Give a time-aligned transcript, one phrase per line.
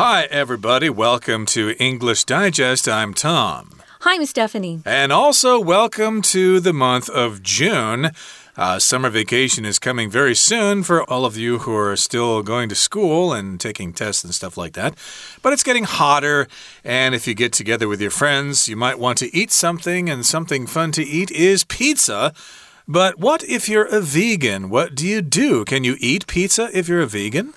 [0.00, 0.88] Hi, everybody.
[0.88, 2.88] Welcome to English Digest.
[2.88, 3.82] I'm Tom.
[4.02, 4.80] Hi, I'm Stephanie.
[4.84, 8.12] And also, welcome to the month of June.
[8.56, 12.68] Uh, summer vacation is coming very soon for all of you who are still going
[12.68, 14.96] to school and taking tests and stuff like that.
[15.42, 16.46] But it's getting hotter,
[16.84, 20.24] and if you get together with your friends, you might want to eat something, and
[20.24, 22.32] something fun to eat is pizza.
[22.86, 24.70] But what if you're a vegan?
[24.70, 25.64] What do you do?
[25.64, 27.52] Can you eat pizza if you're a vegan?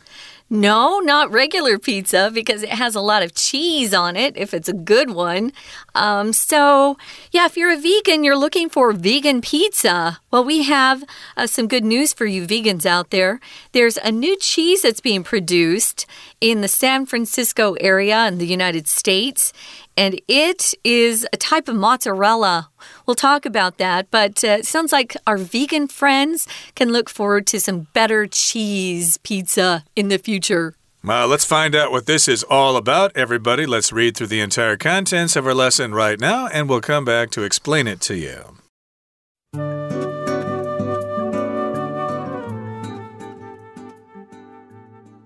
[0.53, 4.67] No, not regular pizza because it has a lot of cheese on it if it's
[4.67, 5.53] a good one.
[5.95, 6.97] Um, so,
[7.31, 10.19] yeah, if you're a vegan, you're looking for vegan pizza.
[10.29, 11.05] Well, we have
[11.37, 13.39] uh, some good news for you vegans out there.
[13.71, 16.05] There's a new cheese that's being produced
[16.41, 19.53] in the San Francisco area in the United States
[19.97, 22.69] and it is a type of mozzarella.
[23.05, 27.47] We'll talk about that, but uh, it sounds like our vegan friends can look forward
[27.47, 30.75] to some better cheese pizza in the future.
[31.03, 33.65] Well, let's find out what this is all about, everybody.
[33.65, 37.31] Let's read through the entire contents of our lesson right now, and we'll come back
[37.31, 38.57] to explain it to you.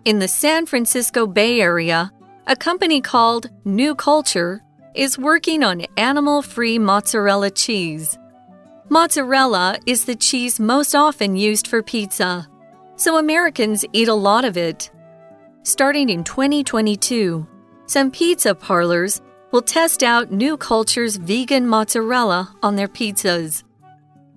[0.05, 2.11] In the San Francisco Bay Area,
[2.47, 4.61] a company called New Culture
[4.95, 8.17] is working on animal free mozzarella cheese.
[8.89, 12.47] Mozzarella is the cheese most often used for pizza,
[12.95, 14.89] so Americans eat a lot of it.
[15.63, 17.45] Starting in 2022,
[17.87, 23.63] some pizza parlors will test out New Culture's vegan mozzarella on their pizzas.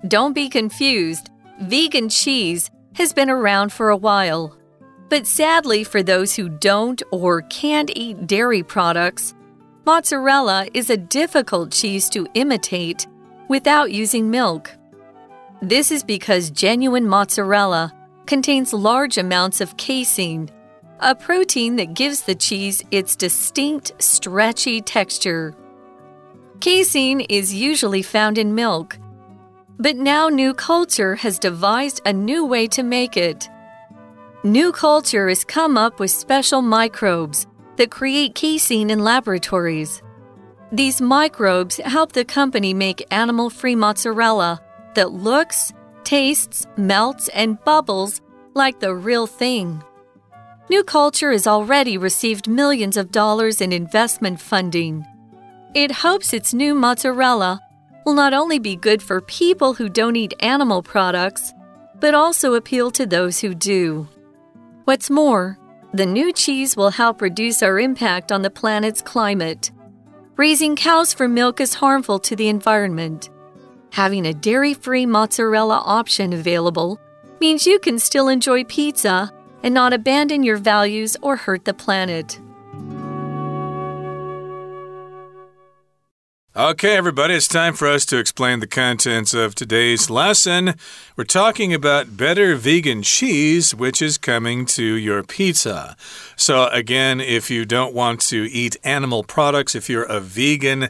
[0.06, 4.56] Don't be confused, vegan cheese has been around for a while.
[5.09, 9.34] But sadly, for those who don't or can't eat dairy products,
[9.89, 13.06] mozzarella is a difficult cheese to imitate
[13.48, 14.70] without using milk.
[15.62, 17.95] This is because genuine mozzarella
[18.27, 20.50] contains large amounts of casein,
[21.00, 25.55] a protein that gives the cheese its distinct, stretchy texture.
[26.61, 28.98] Casein is usually found in milk,
[29.79, 33.48] but now New Culture has devised a new way to make it.
[34.45, 37.46] New Culture has come up with special microbes
[37.78, 40.02] that create casein in laboratories.
[40.70, 44.61] These microbes help the company make animal free mozzarella
[44.94, 45.72] that looks,
[46.05, 48.20] tastes, melts, and bubbles
[48.55, 49.83] like the real thing.
[50.68, 55.06] New Culture has already received millions of dollars in investment funding.
[55.74, 57.61] It hopes its new mozzarella
[58.05, 61.55] will not only be good for people who don't eat animal products,
[62.00, 64.08] but also appeal to those who do.
[64.84, 65.58] What's more,
[65.92, 69.70] the new cheese will help reduce our impact on the planet's climate.
[70.36, 73.30] Raising cows for milk is harmful to the environment.
[73.92, 77.00] Having a dairy free mozzarella option available
[77.40, 79.32] means you can still enjoy pizza
[79.62, 82.38] and not abandon your values or hurt the planet.
[86.58, 90.74] Okay, everybody, it's time for us to explain the contents of today's lesson.
[91.14, 95.97] We're talking about better vegan cheese, which is coming to your pizza.
[96.35, 100.89] So, again, if you don't want to eat animal products, if you're a vegan,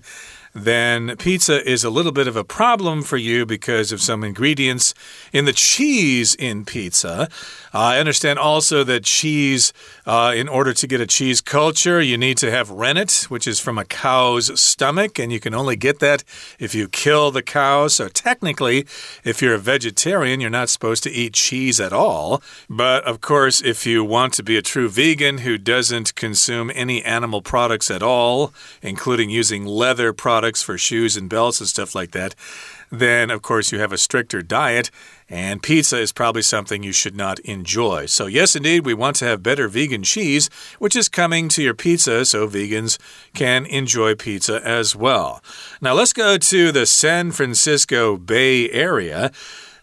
[0.54, 4.94] then pizza is a little bit of a problem for you because of some ingredients
[5.34, 7.28] in the cheese in pizza.
[7.74, 9.72] Uh, I understand also that cheese,
[10.06, 13.60] uh, in order to get a cheese culture, you need to have rennet, which is
[13.60, 16.24] from a cow's stomach, and you can only get that
[16.58, 17.88] if you kill the cow.
[17.88, 18.86] So technically,
[19.24, 22.42] if you're a vegetarian, you're not supposed to eat cheese at all.
[22.68, 27.02] But of course, if you want to be a true vegan who doesn't consume any
[27.04, 28.52] animal products at all,
[28.82, 32.34] including using leather products for shoes and belts and stuff like that,
[32.90, 34.90] then of course you have a stricter diet.
[35.30, 38.06] And pizza is probably something you should not enjoy.
[38.06, 41.74] So, yes, indeed, we want to have better vegan cheese, which is coming to your
[41.74, 42.98] pizza so vegans
[43.34, 45.42] can enjoy pizza as well.
[45.82, 49.30] Now, let's go to the San Francisco Bay Area.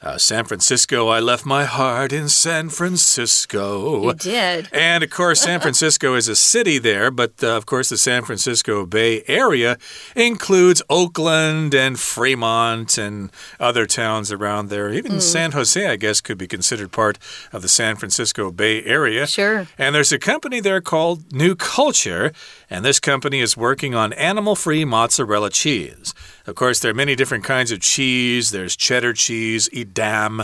[0.05, 4.03] Uh, San Francisco, I left my heart in San Francisco.
[4.03, 4.69] You did.
[4.71, 8.23] And of course, San Francisco is a city there, but uh, of course, the San
[8.23, 9.79] Francisco Bay Area
[10.15, 14.93] includes Oakland and Fremont and other towns around there.
[14.93, 15.21] Even mm.
[15.21, 17.17] San Jose, I guess, could be considered part
[17.51, 19.25] of the San Francisco Bay Area.
[19.25, 19.65] Sure.
[19.75, 22.31] And there's a company there called New Culture,
[22.69, 26.13] and this company is working on animal free mozzarella cheese.
[26.47, 28.51] Of course, there are many different kinds of cheese.
[28.51, 30.43] There's cheddar cheese, Edam,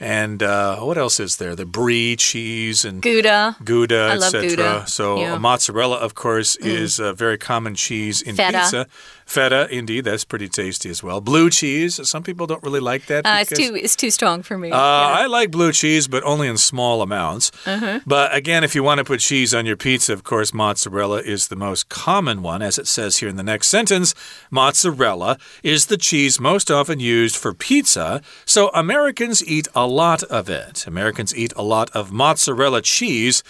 [0.00, 1.54] and uh, what else is there?
[1.56, 3.56] The brie cheese and Gouda.
[3.64, 4.84] Gouda, etc.
[4.86, 5.36] So Yeah.
[5.36, 5.40] Mm.
[5.40, 8.58] mozzarella, of course, is a very common cheese in Feta.
[8.60, 8.86] pizza.
[9.26, 11.20] Feta, indeed, that's pretty tasty as well.
[11.20, 13.26] Blue cheese, some people don't really like that.
[13.26, 14.70] Uh, it's too it's too strong for me.
[14.72, 17.50] uh, I like blue cheese, but only in small amounts.
[17.66, 18.00] Uh-huh.
[18.06, 21.48] But again, if you want to put cheese on your pizza, of course, mozzarella is
[21.48, 22.62] the most common one.
[22.62, 24.14] As it says here in the next sentence,
[24.50, 28.22] mozzarella is the cheese most often used for pizza.
[28.46, 30.86] So Americans eat a lot of it.
[30.86, 33.42] Americans eat a lot of mozzarella cheese.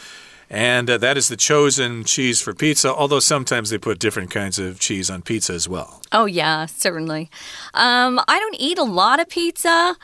[0.50, 4.58] And uh, that is the chosen cheese for pizza, although sometimes they put different kinds
[4.58, 6.00] of cheese on pizza as well.
[6.10, 7.28] Oh, yeah, certainly.
[7.74, 9.94] Um, I don't eat a lot of pizza.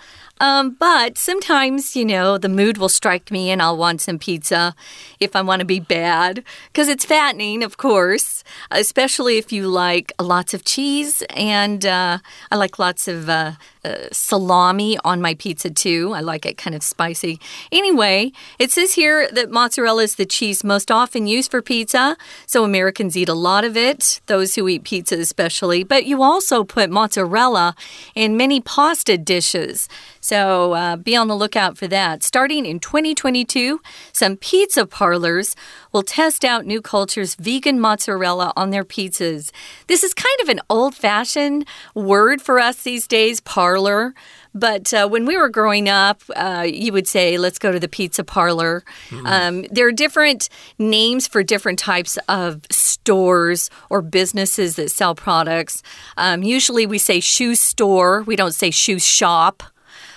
[0.41, 4.75] Um, but sometimes, you know, the mood will strike me and I'll want some pizza
[5.21, 6.43] if I want to be bad.
[6.73, 11.23] Because it's fattening, of course, especially if you like lots of cheese.
[11.31, 12.19] And uh,
[12.51, 13.53] I like lots of uh,
[13.85, 16.13] uh, salami on my pizza too.
[16.15, 17.39] I like it kind of spicy.
[17.71, 22.17] Anyway, it says here that mozzarella is the cheese most often used for pizza.
[22.47, 25.85] So Americans eat a lot of it, those who eat pizza especially.
[25.85, 27.77] But you also put mozzarella
[28.15, 29.89] in many pasta dishes.
[30.25, 32.23] So uh, be on the lookout for that.
[32.23, 35.55] Starting in 2022, some pizza parlors
[35.93, 39.51] will test out New Culture's vegan mozzarella on their pizzas.
[39.87, 44.15] This is kind of an old fashioned word for us these days, parlor.
[44.55, 47.89] But uh, when we were growing up, uh, you would say, let's go to the
[47.89, 48.83] pizza parlor.
[49.27, 50.49] Um, there are different
[50.79, 55.83] names for different types of stores or businesses that sell products.
[56.17, 59.63] Um, usually we say shoe store, we don't say shoe shop.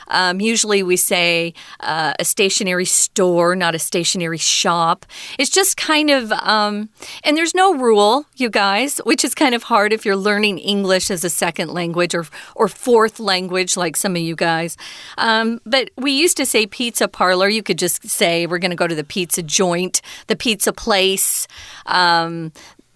[0.07, 5.05] Um, usually we say uh, a stationery store, not a stationery shop.
[5.37, 6.89] It's just kind of, um,
[7.23, 11.11] and there's no rule, you guys, which is kind of hard if you're learning English
[11.11, 12.25] as a second language or,
[12.55, 14.77] or fourth language, like some of you guys.
[15.17, 17.49] Um, but we used to say pizza parlor.
[17.49, 21.47] You could just say we're going to go to the pizza joint, the pizza place.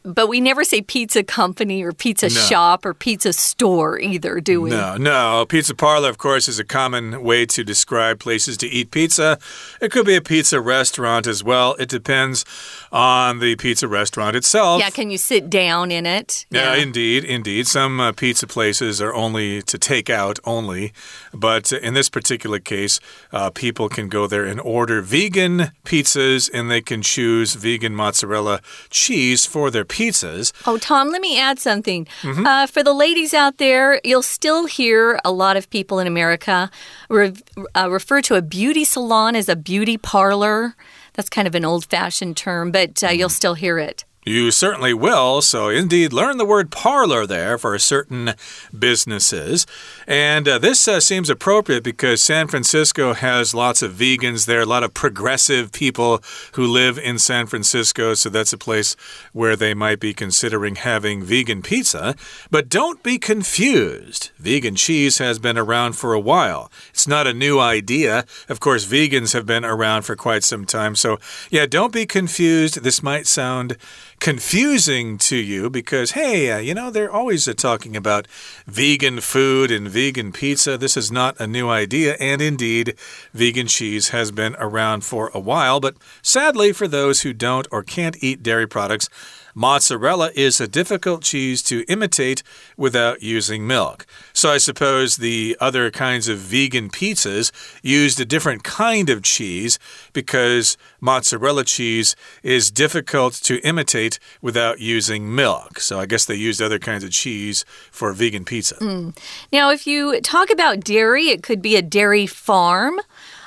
[0.03, 4.71] But we never say pizza company or pizza shop or pizza store either, do we?
[4.71, 5.45] No, no.
[5.47, 9.37] Pizza parlor, of course, is a common way to describe places to eat pizza.
[9.79, 11.75] It could be a pizza restaurant as well.
[11.75, 12.45] It depends
[12.91, 14.81] on the pizza restaurant itself.
[14.81, 16.45] Yeah, can you sit down in it?
[16.49, 17.67] Yeah, indeed, indeed.
[17.67, 20.93] Some uh, pizza places are only to take out only,
[21.33, 22.99] but in this particular case,
[23.31, 28.61] uh, people can go there and order vegan pizzas, and they can choose vegan mozzarella
[28.89, 30.53] cheese for their pizzas.
[30.65, 32.07] Oh, Tom, let me add something.
[32.21, 32.47] Mm-hmm.
[32.47, 36.71] Uh, for the ladies out there, you'll still hear a lot of people in America
[37.09, 37.33] re
[37.75, 40.75] uh, refer to a beauty salon as a beauty parlor.
[41.13, 44.05] That's kind of an old fashioned term, but uh, you'll still hear it.
[44.23, 45.41] You certainly will.
[45.41, 48.35] So, indeed, learn the word parlor there for certain
[48.77, 49.65] businesses.
[50.05, 54.65] And uh, this uh, seems appropriate because San Francisco has lots of vegans there, a
[54.65, 56.21] lot of progressive people
[56.53, 58.13] who live in San Francisco.
[58.13, 58.95] So, that's a place
[59.33, 62.15] where they might be considering having vegan pizza.
[62.51, 64.29] But don't be confused.
[64.37, 68.25] Vegan cheese has been around for a while, it's not a new idea.
[68.47, 70.95] Of course, vegans have been around for quite some time.
[70.95, 71.17] So,
[71.49, 72.83] yeah, don't be confused.
[72.83, 73.77] This might sound
[74.21, 78.27] confusing to you because, hey, uh, you know, they're always uh, talking about
[78.67, 80.77] vegan food and vegan pizza.
[80.77, 82.15] This is not a new idea.
[82.19, 82.95] And indeed,
[83.33, 85.79] vegan cheese has been around for a while.
[85.79, 89.09] But sadly, for those who don't or can't eat dairy products,
[89.55, 92.43] Mozzarella is a difficult cheese to imitate
[92.77, 94.05] without using milk.
[94.33, 97.51] So I suppose the other kinds of vegan pizzas
[97.81, 99.79] used a different kind of cheese
[100.13, 105.79] because mozzarella cheese is difficult to imitate without using milk.
[105.79, 108.75] So I guess they used other kinds of cheese for vegan pizza.
[108.75, 109.09] Hmm.
[109.51, 112.99] Now, if you talk about dairy, it could be a dairy farm.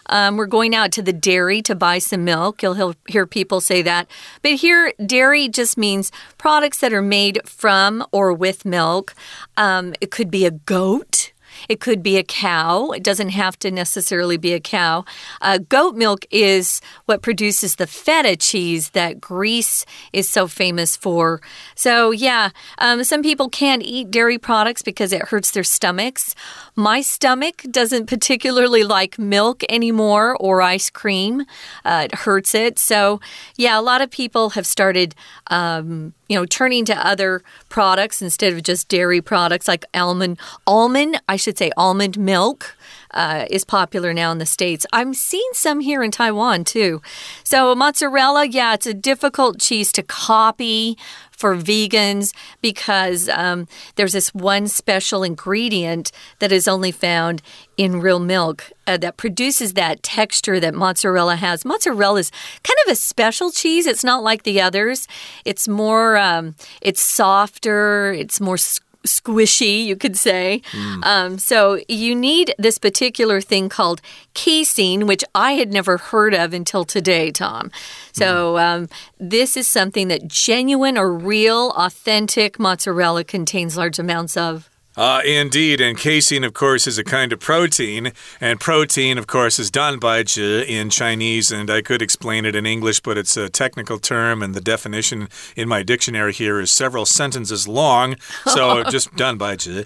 [0.07, 2.63] Um, we're going out to the dairy to buy some milk.
[2.63, 4.07] You'll hear- people say that.
[4.43, 9.15] But here, dairy just means products that are made from or with milk.
[9.57, 11.33] Um, it could be a goat.
[11.69, 12.91] It could be a cow.
[12.91, 15.05] It doesn't have to necessarily be a cow.
[15.41, 21.41] Uh, goat milk is what produces the feta cheese that Greece is so famous for.
[21.75, 26.35] So, yeah, um, some people can't eat dairy products because it hurts their stomachs.
[26.77, 31.45] My stomach doesn't particularly like milk anymore or ice cream,
[31.85, 32.79] uh, it hurts it.
[32.79, 33.21] So,
[33.57, 35.15] yeah, a lot of people have started.
[35.49, 40.37] Um, you know, turning to other products instead of just dairy products like almond.
[40.67, 42.77] Almond, I should say almond milk.
[43.15, 44.85] Uh, is popular now in the States.
[44.93, 47.01] I'm seeing some here in Taiwan too.
[47.45, 50.99] So, mozzarella, yeah, it's a difficult cheese to copy
[51.31, 53.67] for vegans because um,
[53.97, 57.43] there's this one special ingredient that is only found
[57.77, 61.65] in real milk uh, that produces that texture that mozzarella has.
[61.65, 62.31] Mozzarella is
[62.63, 63.87] kind of a special cheese.
[63.87, 65.09] It's not like the others.
[65.45, 68.13] It's more, um, it's softer.
[68.13, 68.59] It's more
[69.07, 70.63] squishy, you could say.
[70.73, 71.05] Mm.
[71.05, 74.01] Um, so you need this particular thing called
[74.35, 77.71] casein, which I had never heard of until today, Tom.
[78.13, 78.63] So mm.
[78.63, 84.69] um, this is something that genuine or real, authentic mozzarella contains large amounts of.
[84.97, 89.59] Uh, indeed, and casein, of course, is a kind of protein, and protein, of course,
[89.59, 93.99] is danbaizhi in Chinese, and I could explain it in English, but it's a technical
[93.99, 99.85] term, and the definition in my dictionary here is several sentences long, so just danbaizhi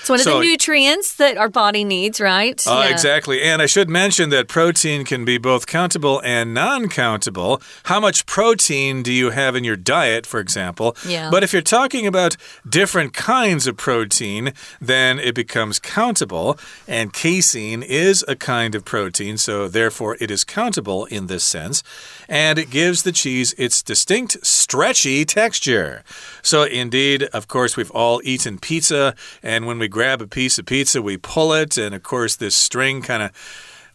[0.00, 2.60] It's one of so, the nutrients that our body needs, right?
[2.66, 2.90] Uh, yeah.
[2.90, 7.62] Exactly, and I should mention that protein can be both countable and non-countable.
[7.84, 10.96] How much protein do you have in your diet, for example?
[11.06, 11.30] Yeah.
[11.30, 12.36] But if you're talking about
[12.68, 16.58] different kinds of protein, protein, then it becomes countable.
[16.88, 21.82] And casein is a kind of protein, so therefore it is countable in this sense.
[22.26, 26.02] And it gives the cheese its distinct stretchy texture.
[26.42, 30.64] So, indeed, of course, we've all eaten pizza, and when we grab a piece of
[30.64, 33.30] pizza, we pull it, and of course, this string kind of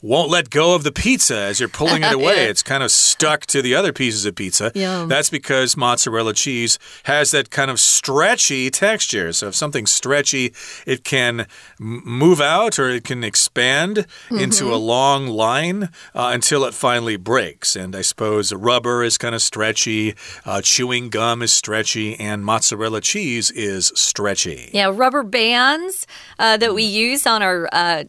[0.01, 2.45] won't let go of the pizza as you're pulling it away.
[2.45, 4.71] it's kind of stuck to the other pieces of pizza.
[4.75, 5.07] Yum.
[5.07, 9.33] That's because mozzarella cheese has that kind of stretchy texture.
[9.33, 10.53] So if something's stretchy,
[10.85, 11.47] it can
[11.79, 14.41] move out or it can expand mm -hmm.
[14.41, 17.75] into a long line uh, until it finally breaks.
[17.75, 23.01] And I suppose rubber is kind of stretchy, uh, chewing gum is stretchy, and mozzarella
[23.01, 24.69] cheese is stretchy.
[24.73, 26.07] Yeah, rubber bands
[26.39, 28.03] uh, that we use on our uh,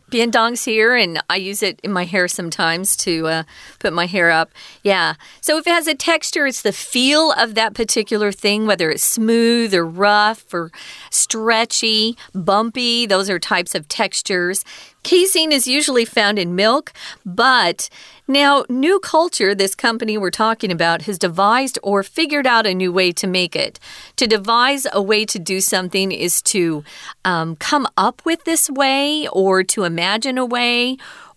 [0.65, 3.43] here, and I use it in my hair sometimes to uh,
[3.79, 4.51] put my hair up.
[4.83, 5.15] Yeah.
[5.41, 9.05] So if it has a texture, it's the feel of that particular thing, whether it's
[9.05, 10.71] smooth or rough or
[11.11, 13.07] stretchy, bumpy.
[13.07, 14.65] Those are types of textures.
[15.07, 16.93] Casein is usually found in milk,
[17.25, 17.89] but
[18.27, 22.93] now New Culture, this company we're talking about, has devised or figured out a new
[22.93, 23.79] way to make it.
[24.17, 26.83] To devise a way to do something is to
[27.25, 30.97] um, come up with this way or to imagine a way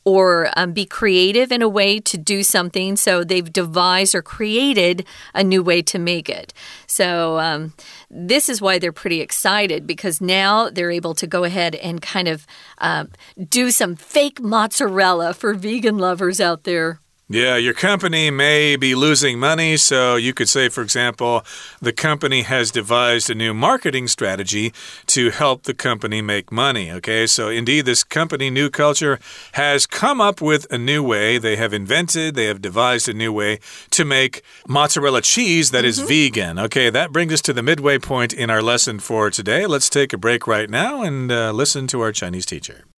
[0.10, 2.96] or um, be creative in a way to do something.
[2.96, 6.54] So they've devised or created a new way to make it.
[6.88, 7.74] So um,
[8.10, 12.28] this is why they're pretty excited because now they're able to go ahead and kind
[12.28, 12.48] of
[12.80, 13.06] uh,
[13.48, 17.00] do some fake mozzarella for vegan lovers out there.
[17.32, 21.46] Yeah, your company may be losing money, so you could say, for example,
[21.80, 24.74] the company has devised a new marketing strategy
[25.06, 26.92] to help the company make money.
[26.92, 29.20] Okay, so indeed, this company, New Culture,
[29.52, 31.38] has come up with a new way.
[31.38, 33.60] They have invented, they have devised a new way
[33.92, 35.90] to make mozzarella cheese that mm -hmm.
[35.90, 36.08] is mm-hmm.
[36.08, 36.60] vegan.
[36.60, 39.68] Okay, that brings us to the midway point in our lesson for today.
[39.68, 42.89] Let's take a break right now and uh, listen to our Chinese teacher.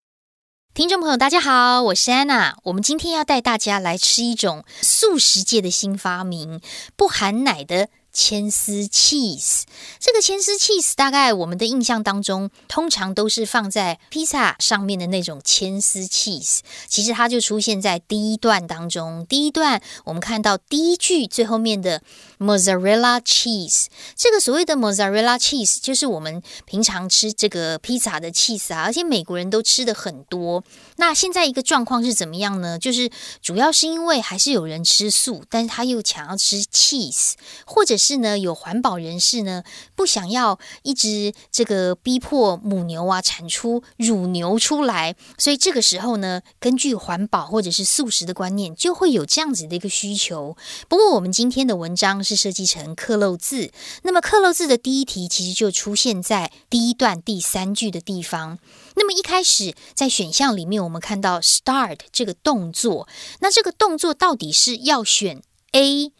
[0.74, 2.56] 听众朋友，大家好，我是安娜。
[2.64, 6.62] 我们今天要带大家来吃一种素食界的新发明——
[6.96, 7.90] 不含奶的。
[8.14, 9.64] 千丝 cheese，
[10.00, 16.60] 这个千丝 cheese 大概我们的印象当中，通常都是放在披萨上面的那种千丝 cheese。
[16.88, 19.26] 其实它就出现在第一段当中。
[19.30, 22.02] 第一段我们看到第一句最后面的
[22.40, 30.64] mozzarella cheese，这个所谓的 mozzarella cheese 就是我们平常吃这个披萨的 cheese 啊，而且美国人都吃的很多。
[30.98, 32.78] 那现在一个状况是怎么样呢？
[32.78, 33.10] 就是
[33.42, 37.34] 主要是因为还是有人吃素，但是他又想要吃 cheese，
[37.66, 39.64] 或者是呢，有环保人士呢
[39.96, 50.58] 不想要一直这个逼迫母牛啊产出乳牛出来，所以这个时候呢，根据环保或者是素食的观念，就会有这样子的一个需求。
[50.90, 58.58] 不过我们今天的文章是设计成刻漏字，那么刻漏字的第一题其实就出现在第一段第三句的地方。
[58.96, 63.08] 那么一开始在选项里面，我们看到 start 这个动作，
[63.40, 65.42] 那这个动作到底是要选
[65.72, 66.12] A？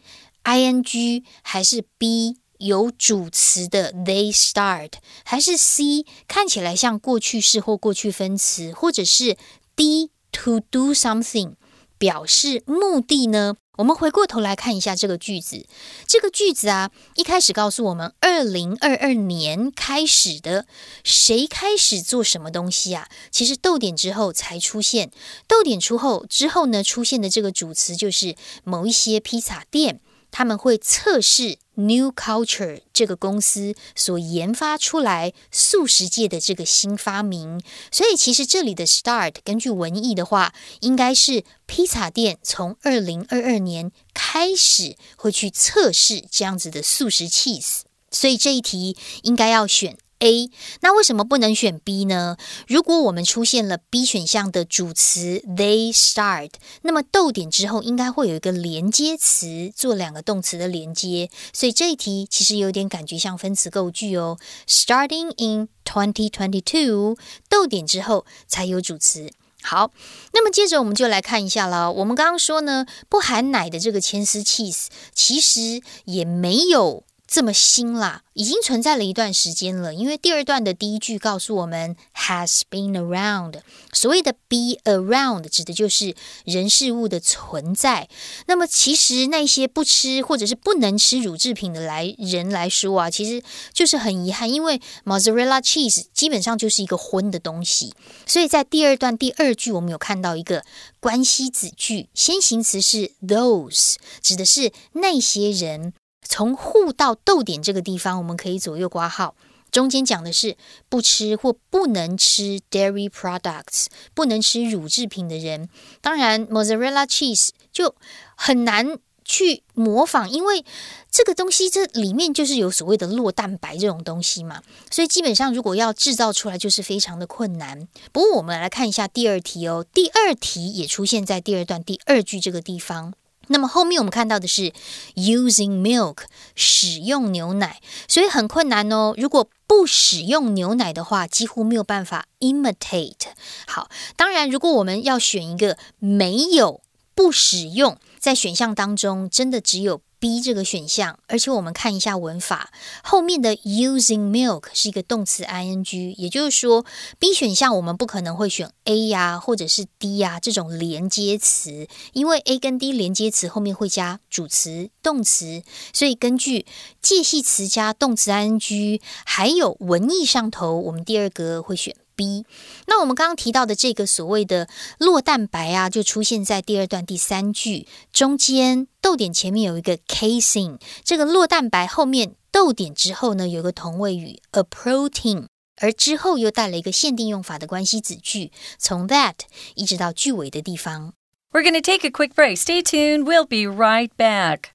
[0.44, 4.92] Ing 还是 B 有主词的 they start，
[5.24, 9.36] 还是 C 看起来像过去式或过去分词，或者是
[9.76, 11.54] D to do something
[11.98, 13.56] 表示目的呢？
[13.78, 15.66] 我们回过头来看一下这个句子，
[16.06, 20.68] 这个句子啊，一开始告诉我们二零二二年开始的，
[21.04, 23.08] 谁开始做什么东西啊？
[23.32, 25.10] 其实逗点之后才出现，
[25.48, 30.00] 逗点出后之后呢，出现的这个主词就是某一些披萨店。
[30.32, 37.62] 他们会测试 New Culture 这个公司所研发出来素食界的这个新发明。
[37.92, 47.82] 所以其实这里的 start 根据文艺的话，应该是披萨店从二零二二年开始会去测试这样子的素食 cheese。
[48.10, 49.98] 所以这一题应该要选。
[50.22, 50.52] A，
[50.82, 52.38] 那为什么不能选 B 呢？
[52.68, 56.52] 如果我们出现了 B 选项的主词 they start，
[56.84, 64.38] 那么逗点之后应该会有一个连接词做两个动词的连接，所以这一题其实有点感觉像分词构句哦。
[64.68, 67.18] Starting in twenty twenty two，
[67.50, 69.32] 逗点之后才有主词。
[69.64, 69.92] 好，
[70.34, 71.92] 那么接着我们就来看一下了。
[71.92, 77.04] 我们刚刚说呢，不含奶的这个牵丝 cheese，其实也没有。
[77.32, 79.94] 这么新啦，已经存在了一段时间了。
[79.94, 83.62] 因为第二段的第一句告诉我们 has been around，
[83.94, 88.10] 所谓的 be around 指的就是人事物的存在。
[88.48, 97.94] 那么其实那些不吃或者是不能吃乳制品的来人来说啊，其实就是很遗憾，因为 mozzarella cheese 基本上就是一个荤的东西。
[98.26, 100.66] 所以在第二段第二句，我们有看到一个
[101.00, 105.94] 关系子句，先行词是 those，指的是那些人。
[106.32, 109.36] 从户到逗点这个地方，我们可以左右挂号。
[109.70, 110.56] 中间讲的是
[110.88, 115.68] 不吃或不能吃 dairy products，不能吃乳制品的人。
[116.00, 117.94] 当然，mozzarella cheese 就
[118.36, 120.64] 很难去模仿，因为
[121.12, 127.90] 这个东西这里面就是有所谓的酪蛋白这种东西嘛，所以基本上如果要制造出来，就是非常的困难。
[128.14, 133.14] 不过我们来看一下第二题哦，第二题也出现在第二段第二句这个地方。
[133.52, 134.74] 那么后面我们看到的是
[135.16, 136.24] using milk
[136.56, 139.14] 使用牛奶，所以很困难哦。
[139.18, 143.28] 如果不使用牛奶的话，几乎没有办法 imitate。
[143.68, 146.82] 好，当然如果我们要选一个没有
[147.14, 150.02] 不使用，在选项当中，真的只有。
[150.22, 152.72] B 这个选项，而且我们看一下文法，
[153.04, 156.86] 后面的 using milk 是一个动词 ing，也就是说
[157.18, 166.68] B 选项我们不可能会选 A 呀，或者是 D 呀这种连接词，因为 A 跟 D 连接词后面会加主词、动词，所以根据
[167.02, 171.96] 介系词加动词 ing，还有文意上头，我们第二个会选。
[172.14, 172.46] B，
[172.86, 174.68] 那我们刚刚提到的这个所谓的
[175.00, 185.47] 酪蛋白啊，就出现在第二段第三句中间，逗点前面有一个 casing，这个酪蛋白后面逗点之后呢，有个同位语 a protein，
[185.77, 189.35] 而之后又带了一个限定用法的关系子句，从 that
[189.75, 191.13] 一直到句尾的地方。
[191.53, 192.57] We're going to take a quick break.
[192.59, 193.25] Stay tuned.
[193.25, 194.71] We'll be right back.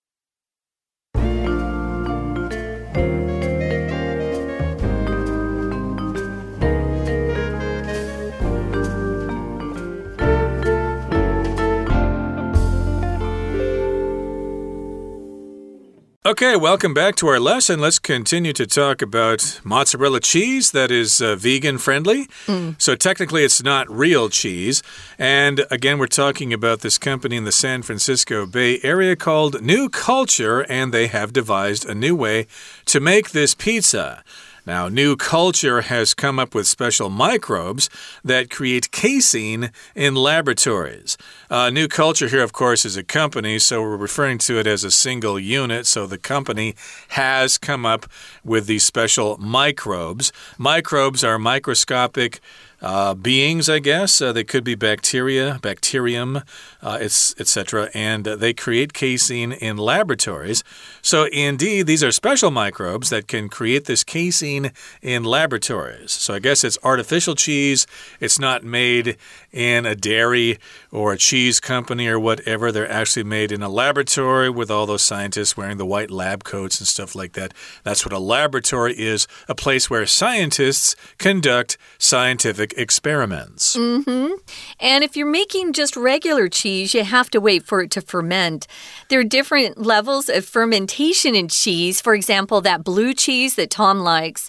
[16.27, 17.79] Okay, welcome back to our lesson.
[17.79, 22.27] Let's continue to talk about mozzarella cheese that is uh, vegan friendly.
[22.49, 22.83] Mm.
[22.83, 24.83] So, technically, it's not real cheese.
[25.21, 29.89] And again, we're talking about this company in the San Francisco Bay Area called New
[29.89, 32.49] Culture, and they have devised a new way
[32.87, 34.25] to make this pizza.
[34.67, 37.89] Now, new culture has come up with special microbes
[38.25, 41.17] that create casein in laboratories.
[41.49, 44.83] Uh, new culture here, of course, is a company, so we're referring to it as
[44.83, 45.87] a single unit.
[45.87, 46.75] So the company
[47.09, 48.07] has come up
[48.45, 50.33] with these special microbes.
[50.59, 52.41] Microbes are microscopic
[52.83, 54.21] uh, beings, I guess.
[54.21, 56.43] Uh, they could be bacteria, bacterium,
[56.83, 57.91] uh, etc.
[57.95, 60.63] And they create casein in laboratories.
[61.01, 66.13] So, indeed, these are special microbes that can create this casein in laboratories.
[66.13, 67.87] So, I guess it's artificial cheese.
[68.21, 69.17] It's not made
[69.53, 70.59] in a dairy
[70.93, 72.73] or a cheese company or whatever.
[72.73, 76.81] They're actually made in a laboratory with all those scientists wearing the white lab coats
[76.81, 77.53] and stuff like that.
[77.85, 83.77] That's what a laboratory is a place where scientists conduct scientific experiments.
[83.77, 84.33] Mm hmm.
[84.81, 88.67] And if you're making just regular cheese, you have to wait for it to ferment.
[89.09, 92.01] There are different levels of fermentation in cheese.
[92.01, 94.49] For example, that blue cheese that Tom likes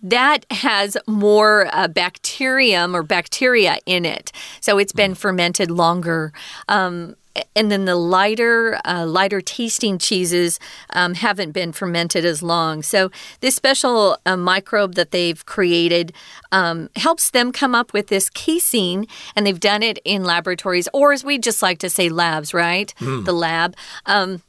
[0.00, 4.32] that has more uh, bacterium or bacteria in it.
[4.60, 6.32] So it's been fermented longer.
[6.68, 7.16] Um,
[7.54, 10.58] and then the lighter, uh, lighter tasting cheeses
[10.90, 12.82] um, haven't been fermented as long.
[12.82, 16.12] So this special uh, microbe that they've created
[16.52, 19.06] um, helps them come up with this casein,
[19.36, 22.92] and they've done it in laboratories, or as we just like to say, labs, right?
[22.98, 23.24] Mm.
[23.24, 23.76] The lab.
[24.06, 24.42] Um,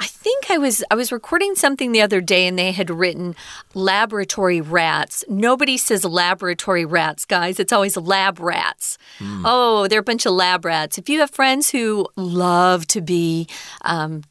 [0.00, 3.36] I think I was I was recording something the other day and they had written
[3.74, 5.24] laboratory rats.
[5.28, 7.60] Nobody says laboratory rats, guys.
[7.60, 8.98] It's always lab rats.
[9.18, 9.42] Mm.
[9.44, 10.98] Oh, they're a bunch of lab rats.
[10.98, 13.46] If you have friends who love to be
[13.82, 14.22] um,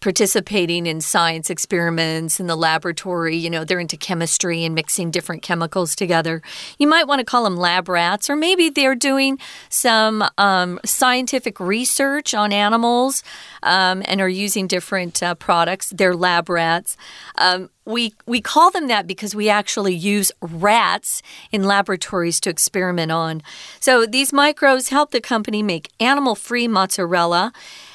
[0.00, 3.36] participating in science experiments in the laboratory.
[3.36, 6.42] You know, they're into chemistry and mixing different chemicals together.
[6.78, 11.60] You might want to call them lab rats, or maybe they're doing some um, scientific
[11.60, 13.22] research on animals
[13.62, 15.90] um, and are using different uh, products.
[15.90, 16.96] They're lab rats.
[17.36, 23.10] Um, we we call them that because we actually use rats in laboratories to experiment
[23.10, 23.42] on.
[23.80, 27.52] So these microbes help the company make animal-free mozzarella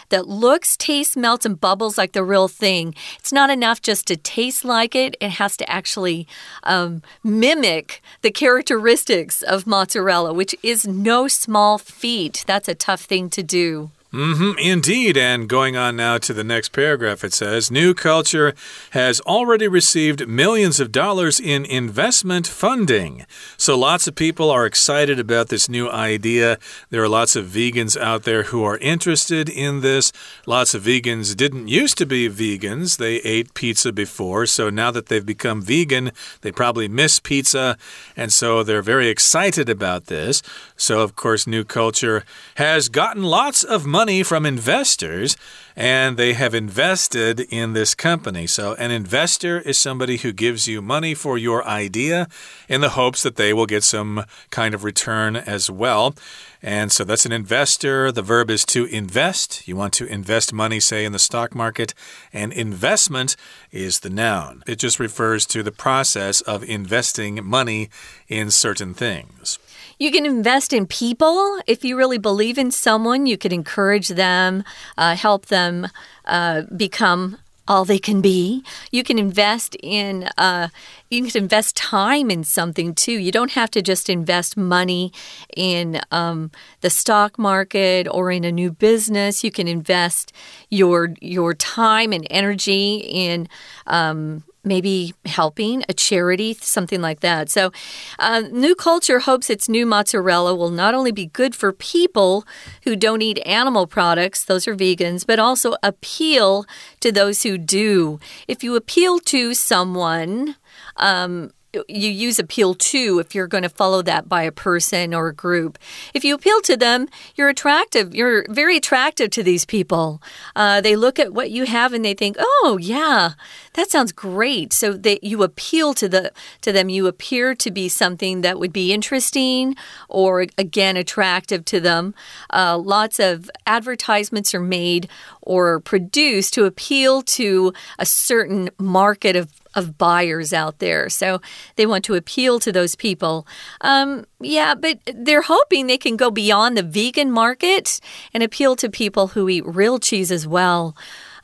[0.10, 2.96] that looks, tastes, melts, and bubbles like the real thing.
[3.20, 6.28] It's not enough just to taste like it, it has to actually
[6.64, 12.44] um, mimic the characteristics of mozzarella, which is no small feat.
[12.48, 13.92] That's a tough thing to do.
[14.16, 15.18] Mm -hmm, indeed.
[15.18, 18.54] And going on now to the next paragraph, it says New Culture
[18.92, 23.26] has already received millions of dollars in investment funding.
[23.58, 26.58] So lots of people are excited about this new idea.
[26.90, 30.14] There are lots of vegans out there who are interested in this.
[30.46, 34.46] Lots of vegans didn't used to be vegans, they ate pizza before.
[34.46, 37.76] So now that they've become vegan, they probably miss pizza.
[38.16, 40.42] And so they're very excited about this.
[40.78, 42.24] So, of course, New Culture
[42.56, 45.36] has gotten lots of money money from investors
[45.76, 48.46] and they have invested in this company.
[48.46, 52.28] So, an investor is somebody who gives you money for your idea
[52.70, 56.14] in the hopes that they will get some kind of return as well.
[56.62, 58.12] And so that's an investor.
[58.12, 59.68] The verb is to invest.
[59.68, 61.96] You want to invest money, say, in the stock market,
[62.32, 63.36] and investment
[63.72, 64.62] is the noun.
[64.68, 67.90] It just refers to the process of investing money
[68.28, 69.58] in certain things.
[69.98, 71.60] You can invest in people.
[71.68, 74.64] If you really believe in someone, you could encourage them,
[74.98, 75.88] uh, help them
[76.26, 78.64] uh, become all they can be.
[78.92, 80.70] You can invest in uh,
[81.10, 83.14] you can invest time in something too.
[83.14, 85.12] You don't have to just invest money
[85.56, 89.44] in um, the stock market or in a new business.
[89.44, 90.32] You can invest
[90.70, 93.48] your your time and energy in
[93.88, 97.50] um, maybe helping a charity, something like that.
[97.50, 97.72] So,
[98.20, 102.46] uh, New Culture hopes its new mozzarella will not only be good for people
[102.84, 106.66] who don't eat animal products, those are vegans, but also appeal
[107.00, 108.20] to those who do.
[108.48, 110.56] If you appeal to someone,
[110.98, 111.52] um,
[111.88, 115.34] you use appeal to if you're going to follow that by a person or a
[115.34, 115.78] group.
[116.14, 118.16] If you appeal to them, you're attractive.
[118.16, 120.22] You're very attractive to these people.
[120.56, 123.32] Uh, they look at what you have and they think, "Oh, yeah,
[123.76, 126.90] that sounds great." So that you appeal to the to them.
[126.90, 129.76] You appear to be something that would be interesting
[130.10, 132.14] or again attractive to them.
[132.52, 135.08] Uh, lots of advertisements are made
[135.42, 141.10] or produced to appeal to a certain market of of buyers out there.
[141.10, 141.42] So
[141.76, 143.46] they want to appeal to those people.
[143.82, 148.00] Um, yeah, but they're hoping they can go beyond the vegan market
[148.34, 150.96] and appeal to people who eat real cheese as well.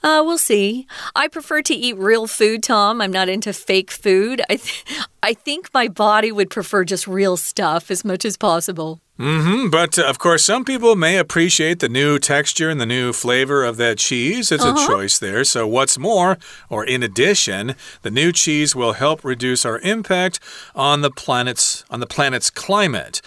[0.04, 0.88] Uh, we'll see.
[1.16, 3.02] I prefer to eat real food, Tom.
[3.02, 4.42] I'm not into fake food.
[4.50, 4.84] I, th
[5.22, 9.00] I think my body would prefer just real stuff as much as possible.
[9.20, 9.70] Mm -hmm.
[9.70, 13.70] But uh, of course, some people may appreciate the new texture and the new flavor
[13.70, 14.56] of that cheese.
[14.56, 14.78] It's uh -huh.
[14.78, 14.90] a uh-huh.
[14.90, 15.44] choice there.
[15.46, 16.38] So, what's more,
[16.70, 20.40] or in addition, the new cheese will help reduce our impact
[20.74, 23.22] on the planet's on the planet's climate.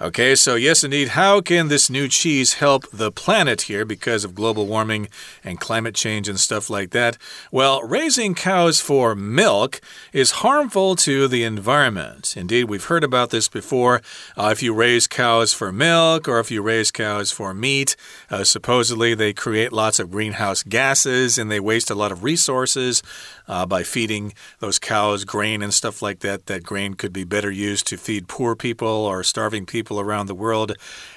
[0.00, 4.32] Okay, so yes, indeed, how can this new cheese help the planet here because of
[4.32, 5.08] global warming
[5.42, 7.18] and climate change and stuff like that?
[7.50, 9.80] Well, raising cows for milk
[10.12, 12.36] is harmful to the environment.
[12.36, 14.00] Indeed, we've heard about this before.
[14.36, 17.96] Uh, if you raise cows for milk or if you raise cows for meat,
[18.30, 23.02] uh, supposedly they create lots of greenhouse gases and they waste a lot of resources
[23.48, 26.46] uh, by feeding those cows grain and stuff like that.
[26.46, 30.34] That grain could be better used to feed poor people or starving people around the
[30.34, 30.76] world.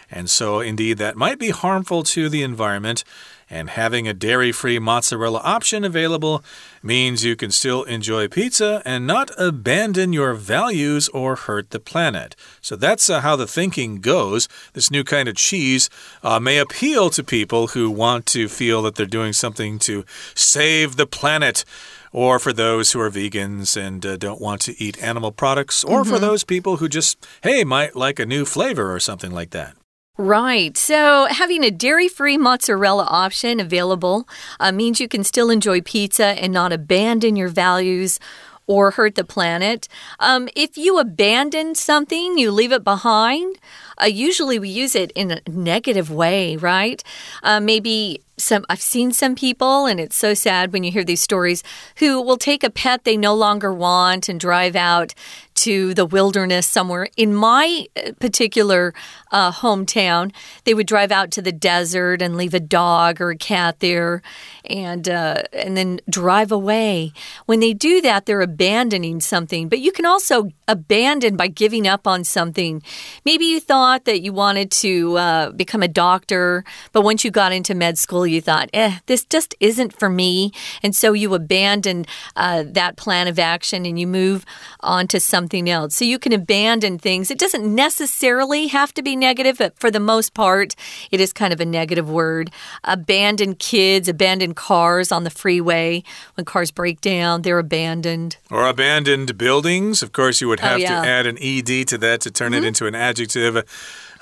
[0.10, 3.04] And so, indeed, that might be harmful to the environment.
[3.50, 6.41] And having a dairy free mozzarella option available
[6.82, 12.34] means you can still enjoy pizza and not abandon your values or hurt the planet.
[12.62, 14.48] So that's uh, how the thinking goes.
[14.72, 15.89] This new kind of cheese
[16.24, 20.96] uh, may appeal to people who want to feel that they're doing something to save
[20.96, 21.65] the planet
[22.12, 25.89] or for those who are vegans and uh, don't want to eat animal products, or
[25.89, 26.10] mm -hmm.
[26.10, 26.28] for mm-hmm.
[26.28, 29.74] those people who just, hey, might like a new flavor or something like that.
[30.17, 30.78] Right.
[30.78, 34.28] So, having a dairy free mozzarella option available
[34.60, 38.19] uh, means you can still enjoy pizza and not abandon your values
[38.67, 39.88] or hurt the planet.
[40.19, 43.58] Um, if you abandon something, you leave it behind,
[44.02, 47.04] uh, usually we use it in a negative way, right?
[47.43, 51.22] Uh, maybe some I've seen some people and it's so sad when you hear these
[51.22, 51.64] stories
[51.98, 55.14] who will take a pet they no longer want and drive out
[55.54, 57.08] to the wilderness somewhere.
[57.18, 58.94] In my uh, particular
[59.32, 60.32] uh, hometown,
[60.64, 64.22] they would drive out to the desert and leave a dog or a cat there,
[64.66, 67.14] and uh, and then drive away.
[67.46, 69.70] When they do that, they're abandoning something.
[69.70, 72.82] But you can also abandon by giving up on something.
[73.26, 77.52] Maybe you thought that you wanted to uh, become a doctor, but once you got
[77.52, 80.52] into med school, you thought, "eh, this just isn't for me,"
[80.84, 84.46] and so you abandon uh, that plan of action and you move
[84.80, 85.96] on to something else.
[85.96, 87.32] So you can abandon things.
[87.32, 90.76] It doesn't necessarily have to be negative, but for the most part,
[91.12, 92.52] it is kind of a negative word.
[92.84, 96.04] Abandon kids, abandon cars on the freeway.
[96.36, 98.38] When cars break down, they're abandoned.
[98.50, 100.04] Or abandoned buildings.
[100.04, 101.02] Of course, you would oh, have oh, yeah.
[101.02, 102.58] to add an ed to that to turn mm -hmm.
[102.58, 102.67] it mm-hmm.
[102.67, 103.63] into an adjective.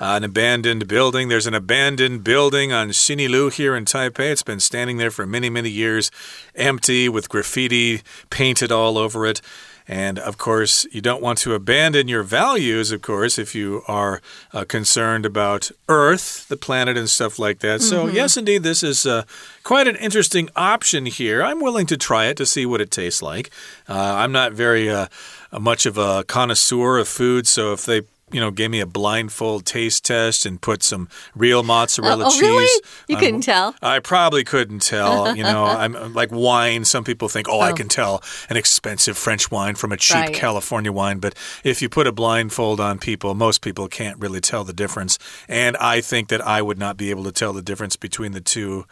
[0.00, 1.28] Uh, an abandoned building.
[1.28, 4.32] There's an abandoned building on Xinyilu here in Taipei.
[4.32, 6.10] It's been standing there for many, many years,
[6.54, 9.42] empty with graffiti painted all over it.
[9.86, 14.22] And of course, you don't want to abandon your values, of course, if you are
[14.54, 17.80] uh, concerned about Earth, the planet, and stuff like that.
[17.80, 17.88] Mm -hmm.
[17.88, 18.16] So, mm-hmm.
[18.16, 19.22] yes, indeed, this is uh,
[19.62, 21.42] quite an interesting option here.
[21.42, 23.50] I'm willing to try it to see what it tastes like.
[23.88, 25.06] Uh, I'm not very uh,
[25.50, 29.66] much of a connoisseur of food, so if they you know, gave me a blindfold
[29.66, 32.42] taste test and put some real mozzarella oh, oh cheese.
[32.42, 32.82] Really?
[33.08, 33.74] You um, couldn't tell?
[33.82, 35.30] I probably couldn't tell.
[35.40, 36.84] You know, I'm like wine.
[36.84, 40.16] Some people think, oh, oh, I can tell an expensive French wine from a cheap
[40.16, 40.34] right.
[40.34, 41.18] California wine.
[41.18, 45.18] But if you put a blindfold on people, most people can't really tell the difference.
[45.48, 48.40] And I think that I would not be able to tell the difference between the
[48.40, 48.84] two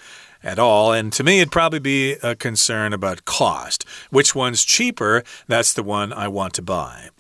[0.42, 0.92] at all.
[0.92, 3.84] And to me, it'd probably be a concern about cost.
[4.10, 5.24] Which one's cheaper?
[5.46, 7.10] That's the one I want to buy.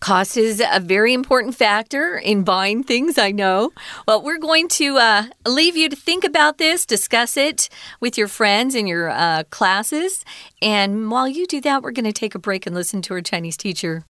[0.00, 3.72] Cost is a very important factor in buying things, I know.
[4.06, 7.68] Well, we're going to uh, leave you to think about this, discuss it
[8.00, 10.24] with your friends in your uh, classes.
[10.60, 13.20] And while you do that, we're going to take a break and listen to our
[13.20, 14.04] Chinese teacher.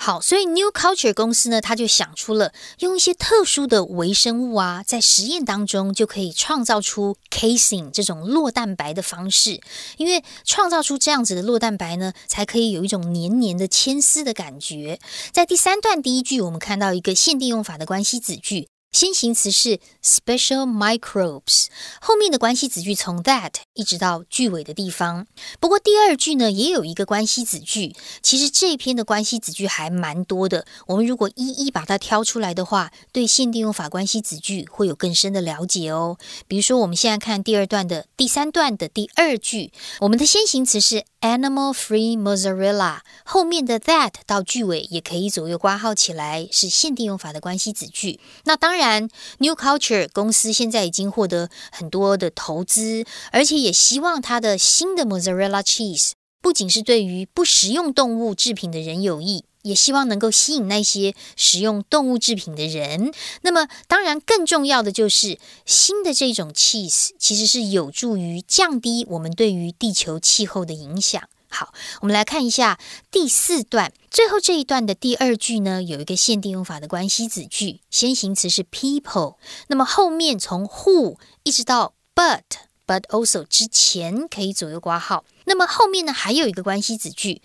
[0.00, 9.60] 好，所以 New Culture 公司呢，他就想出了用一些特殊的微生物啊，在实验当中就可以创造出 casing 这种酪蛋白的方式。
[9.96, 15.00] 因为创造出这样子的酪蛋白呢，才可以有一种黏黏的牵丝的感觉。
[15.32, 18.68] 在第三段第一句，我们看到一个限定用法的关系子句。
[18.90, 21.66] 先行词是 special microbes，
[22.00, 25.26] 后面的关系子句从 that 一直到句尾的地方。
[25.60, 30.66] 不过第二句呢也有一个关系子句，其实这篇的关系子句还蛮多的。
[30.86, 36.16] 我们如果一一把它挑出来的话，对限定用法关系子句会有更深的了解哦。
[36.48, 39.70] 比如说，我们现在看第二段的第三段的第二句，
[40.00, 48.18] 我们的先行词是 animal-free mozzarella，后面的 that 到句尾也可以左右挂号起来，是限定用法的关系子句。
[48.44, 48.87] 那当然。
[48.88, 63.12] 然，New Culture 公司现在已经获得很多的投资，而且也希望它的新的 Mozzarella Cheese 不仅是对于不食用动物制品的人有益，也希望能够吸引那些食用动物制品的人。
[63.42, 71.28] 那么，当然更重要的就是新的这种 cheese 其实是有助于降低我们对于地球气候的影响。
[71.50, 72.78] 好，我们来看一下
[73.10, 79.36] 第四段最后这一段的第二句呢，有一个限定用法的关系子句，先行词是 people，
[79.68, 82.42] 那么后面从 who 一直到 but
[82.86, 85.24] but also 之前可以左右挂号。
[85.46, 87.40] 那么后面呢还有一个关系子句，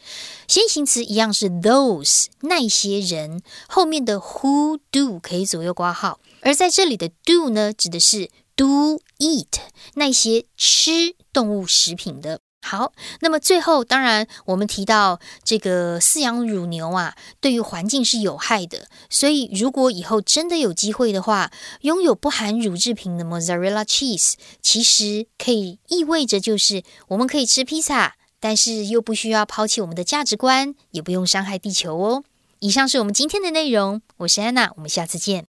[0.47, 9.61] 先行词一样是 those 那些人，后面的 who do 可以左右挂号，而在这里的 do 呢指的是 do eat
[9.95, 12.41] 那些吃动物食品的。
[12.65, 18.87] 好，那么最后，当然我们提到这个饲养乳牛啊，对于环境是有害的。
[19.09, 32.23] 所以，如果以后真的有机会的话，拥有不含乳制品的 mozzarella cheese，其实可以意味着就是我们可以吃披萨，但是又不需要抛弃我们的价值观，也不用伤害地球哦。
[32.59, 35.52] 以上是我们今天的内容，我是安娜，我们下次见。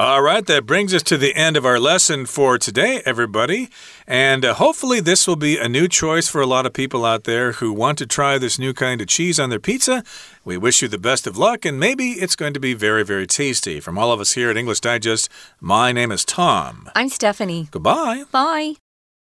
[0.00, 3.68] All right, that brings us to the end of our lesson for today, everybody.
[4.06, 7.24] And uh, hopefully, this will be a new choice for a lot of people out
[7.24, 10.04] there who want to try this new kind of cheese on their pizza.
[10.44, 13.26] We wish you the best of luck, and maybe it's going to be very, very
[13.26, 13.80] tasty.
[13.80, 15.28] From all of us here at English Digest,
[15.60, 16.88] my name is Tom.
[16.94, 17.66] I'm Stephanie.
[17.72, 18.22] Goodbye.
[18.30, 18.74] Bye.